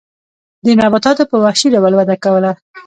[0.65, 2.51] دې نباتاتو په وحشي ډول وده کوله.